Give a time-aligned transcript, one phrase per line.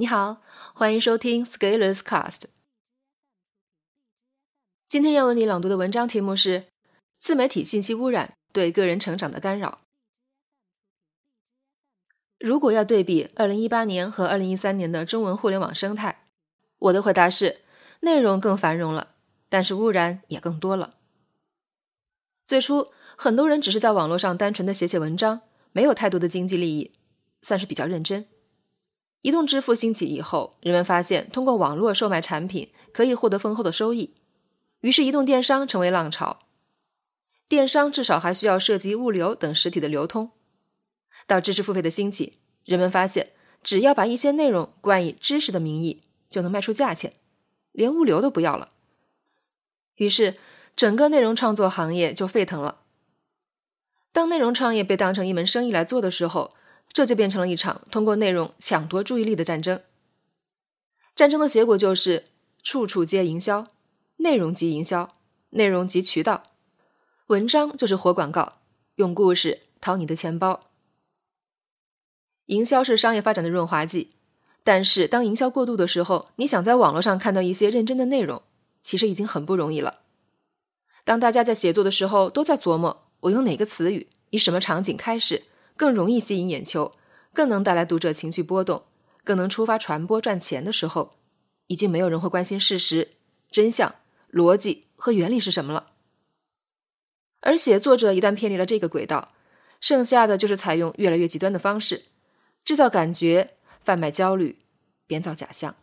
[0.00, 0.40] 你好，
[0.74, 2.42] 欢迎收听 Scalers Cast。
[4.86, 6.60] 今天要为你朗读的文章题目是
[7.18, 9.80] 《自媒体信息污染对个人成长的干扰》。
[12.38, 16.28] 如果要对比2018年和2013年的中文互联网生态，
[16.78, 17.62] 我的回答是：
[18.02, 19.16] 内容更繁荣了，
[19.48, 20.94] 但是污染也更多了。
[22.46, 25.40] 最初，很多人只是在网络上单纯的写写文章，
[25.72, 26.92] 没有太多的经济利益，
[27.42, 28.28] 算是比较认真。
[29.22, 34.14] 移动支付兴起以后，人们发现通过网络售卖产品可以获得丰厚的收益，
[34.80, 36.38] 于是移动电商成为浪潮。
[37.48, 40.30] 电商至少还需要涉及物流等实体的流通。
[41.26, 43.30] 到知识付费的兴起，人们发现
[43.62, 47.14] 只要把一些内容冠以知识的名义，就能卖出价钱，
[47.72, 48.70] 连物流都不要了。
[49.96, 50.36] 于是
[50.76, 52.82] 整个内容创作行业就沸腾了。
[54.12, 56.54] 当内容创业被当成一门生意来做的时候，
[56.92, 59.80] 这就变成了一场通过内容抢夺注意力的战争。
[61.14, 62.26] 战争的结果就是
[62.62, 63.66] 处处皆营销，
[64.18, 65.08] 内容即营销，
[65.50, 66.42] 内容即渠道，
[67.28, 68.58] 文章就是活广告，
[68.96, 70.64] 用故事掏你的钱包。
[72.46, 74.12] 营销是商业发展的润滑剂，
[74.64, 78.42] 但是当营销过度的时候，你想在网络上看到一些认真的内容，
[78.80, 80.00] 其实已经很不容易了。
[81.04, 85.44] 当大家在写作的时候都在琢磨我用哪个词语，以什么场景开始。
[85.78, 86.92] 更容易吸引眼球，
[87.32, 88.82] 更能带来读者情绪波动，
[89.22, 91.12] 更能触发传播赚钱的时候，
[91.68, 93.12] 已经没有人会关心事实、
[93.50, 93.94] 真相、
[94.32, 95.92] 逻辑和原理是什么了。
[97.40, 99.32] 而写作者一旦偏离了这个轨道，
[99.80, 102.06] 剩下的就是采用越来越极端的方式，
[102.64, 103.54] 制造感觉、
[103.84, 104.58] 贩卖焦虑、
[105.06, 105.76] 编造假象。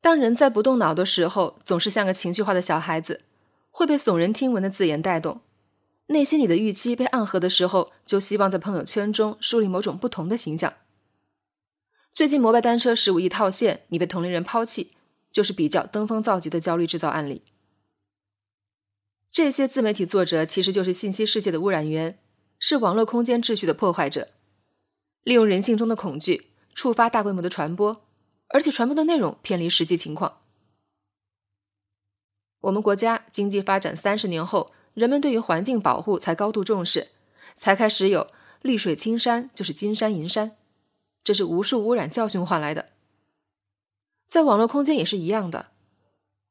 [0.00, 3.20] 当人在不动脑的时候，总是像个情绪化的小孩子，
[3.70, 5.42] 会被耸人听闻的字眼带动。
[6.10, 10.72] 内心里的预期被暗合的时候，就希望在朋友圈中树立某种不同的形象。
[12.12, 14.92] 最近摩拜单车十五亿套现，你被同龄人抛弃，
[15.30, 17.42] 就是比较登峰造极的焦虑制造案例。
[19.30, 22.18] 这些自媒体作者其实就是信息世界的污染源，
[22.58, 24.28] 是网络空间秩序的破坏者，
[25.22, 28.02] 利用人性中的恐惧，触发大规模的传播，
[28.48, 30.40] 而且传播的内容偏离实际情况。
[32.60, 34.72] 我们国家经济发展三十年后。
[34.98, 37.10] 人们对于环境保护才高度重视，
[37.54, 38.26] 才开始有
[38.62, 40.56] “绿水青山就是金山银山”，
[41.22, 42.86] 这是无数污染教训换来的。
[44.26, 45.68] 在网络空间也是一样的，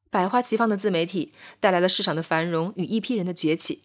[0.10, 3.84] 百花齐放的自媒体带来了市场的繁荣与一批人的崛起，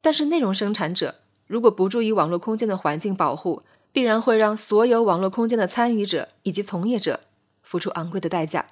[0.00, 7.20] 但是内容生产者如果不注意网络空间的环境保护，必然会让所有网络空间的参与者以及从业者
[7.62, 8.66] 付出昂贵的代价。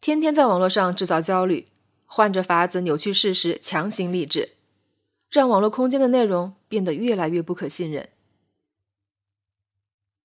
[0.00, 1.68] 天天在网络上制造焦虑。
[2.16, 4.50] 换着法子扭曲事实，强行励志，
[5.28, 8.08] 让网络空间的内容变得越来越不可信任。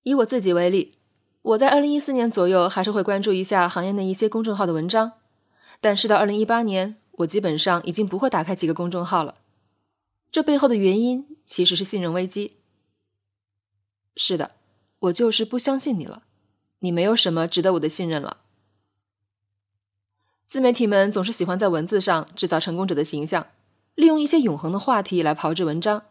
[0.04, 1.00] 以我自己为例，
[1.42, 5.14] 我在二零一四年左右还是会关注一下行业内一些公众号的文章，
[5.82, 9.40] 但是到二零一八年，我基本上已经不会打开几个公众号了。
[10.32, 12.58] 这背后的原因其实是信任危机。
[14.16, 14.52] 是的，
[15.00, 16.22] 我就是不相信你了，
[16.82, 18.39] 你没有什么值得我的信任了。
[20.50, 23.46] 自媒体们总是喜欢在文字上制造成功者的形象，
[23.94, 26.08] 利用一些永恒的话题来炮制文章。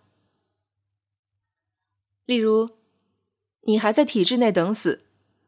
[2.25, 2.71] 例如，
[3.63, 5.03] 你还在体制内等死，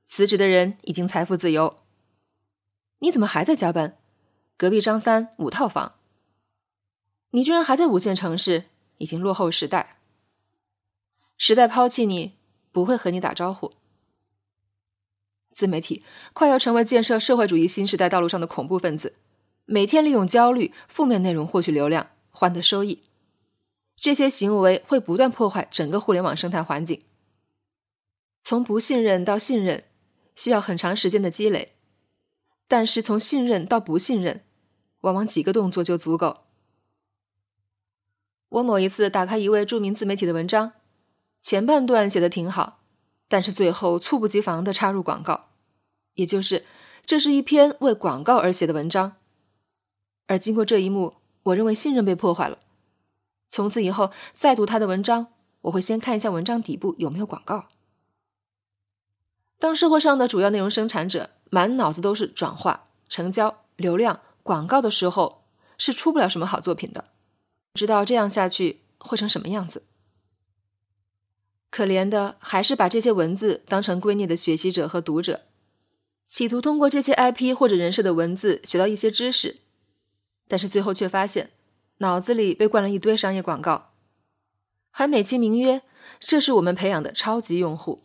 [0.04, 1.76] 辞职的人已经财富自由。
[2.98, 3.96] 你怎么还在加班？
[4.56, 5.94] 隔壁张三五套房。
[7.30, 8.64] 你居然还在五线城市，
[8.98, 10.00] 已经落后时代。
[11.38, 12.32] 时代抛弃你，
[12.72, 13.72] 不会和你打招呼。
[15.60, 19.12] 自媒体快要成为建设社会主义新时代道路上的恐怖分子，
[19.66, 23.02] 每天利用焦虑、负面内容获取流量，换得收益。
[23.94, 27.02] 这些行为会不断破坏整个互联网生态环境。
[28.42, 29.84] 从不信任到信任，
[30.34, 31.74] 需要很长时间的积累，
[32.66, 34.40] 但是从信任到不信任，
[35.02, 36.38] 往往几个动作就足够。
[38.48, 40.72] 我某一次打开一位著名自媒体的文章，
[41.42, 42.78] 前半段写的挺好。
[43.28, 45.49] 但是最后猝不及防的插入广告，
[46.14, 46.64] 也就是
[47.04, 49.16] 这是一篇为广告而写的文章。
[50.26, 52.58] 而经过这一幕，我认为信任被破坏了。
[53.48, 55.28] 从此以后再读他的文章，
[55.62, 57.66] 我会先看一下文章底部有没有广告。
[59.58, 65.42] 当社会上的主要内容生产者满脑子都是转化、成交、流量、广告的时候，
[65.76, 67.06] 是出不了什么好作品的。
[67.72, 69.82] 不知道这样下去会成什么样子。
[71.70, 75.42] 可怜的还是把这些文字当成圭臬的学习者和读者，
[76.30, 79.56] 企图通过这些 IP 或者人设的文字学到一些知识，
[80.46, 81.50] 但是最后却发现
[81.98, 83.90] 脑子里被灌了一堆商业广告，
[84.92, 85.82] 还美其名曰
[86.20, 88.04] 这是我们培养的超级用户，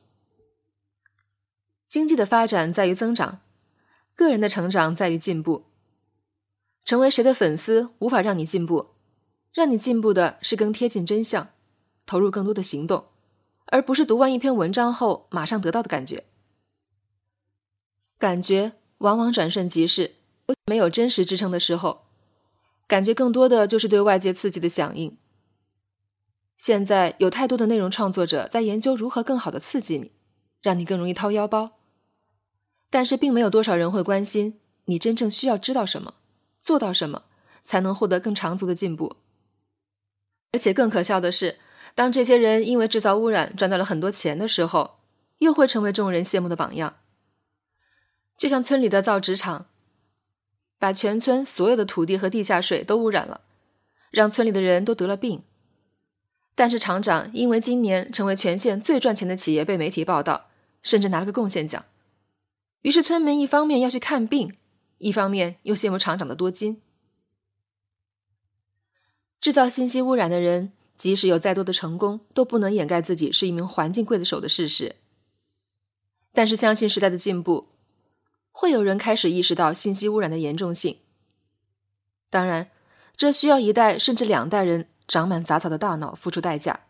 [1.87, 3.41] 经济的发展在于增长，
[4.15, 5.65] 个人的成长在于进步。
[6.83, 8.87] 成为谁的粉丝无法让你进步，
[9.53, 11.49] 让你进步的是更贴近真相，
[12.07, 13.05] 投入更多的行动，
[13.67, 16.25] 而不是读完一篇文章后马上得到的感觉。
[18.17, 20.15] 感觉往往转瞬即逝，
[20.65, 22.05] 没有真实支撑的时候，
[22.87, 25.17] 感觉更多的就是对外界刺激的响应。
[26.57, 30.11] 现在有太多的内容创作者在研究如何更好的刺激你，
[30.61, 31.71] 让你更容易掏腰包。
[32.89, 36.13] 但是，并没有多少人会关心你真正需要知道什么，
[36.59, 37.23] 做到什么，
[37.61, 39.17] 才能获得更长足的进步。
[40.53, 41.57] 而且更可笑的是，
[41.93, 44.99] 当这些人因为制造污染赚到了很多钱的时候，
[45.39, 46.95] 又会成为众人羡慕的榜样。
[48.37, 49.67] 就像村里的造纸厂，
[50.77, 53.41] 把全村所有的土地和地下水都污染了，
[54.11, 55.43] 让村里的人都得了病。
[56.53, 60.47] 但是厂长因为今年成为全县最赚钱的企业，被媒体报道，
[60.81, 61.83] 甚至拿了个贡献奖。
[62.81, 64.53] 于是村民一方面要去看病，
[64.99, 66.81] 一方面又羡慕厂长的多金。
[69.41, 74.95] 制造信息污染的人，即使有再多的成功，都不能掩盖自己是一名环境刽子手的事实。
[76.31, 77.67] 但是相信时代的进步。
[78.57, 80.99] 会有人开始意识到信息污染的严重性。
[82.29, 82.71] 当然，
[83.17, 86.85] 这需要一代甚至两代人长满杂草的大脑付出代价。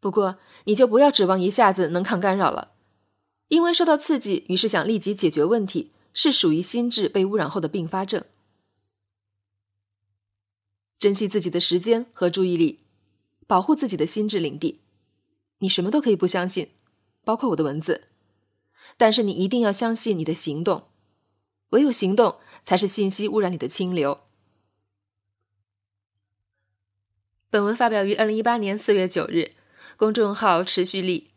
[0.00, 2.72] 不过，你就不要指望一下子能抗干扰了，
[3.46, 8.24] 因为受到刺激，于是想立即解决问题，是属于心智被污染后的并发症。
[10.98, 12.80] 珍惜自己的时间和注意力，
[13.46, 14.80] 保护自己的心智领地。
[15.60, 16.72] 你什么都可以不相信，
[17.22, 18.08] 包括我的文字。
[18.98, 20.88] 但是你一定要相信你的行动，
[21.70, 24.20] 唯有行动才是信息污染里的清流。
[27.48, 29.52] 本文发表于二零一八年四月九日，
[29.96, 31.30] 公众号持续力。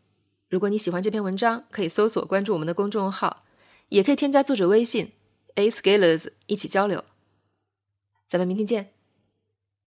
[0.50, 3.46] 如果你喜欢这篇文章，可以搜索关注我们的公众号，
[3.88, 5.14] 也可以添加作者微信
[5.56, 7.06] a scalers 一起交流。
[8.28, 9.01] 咱们明天见。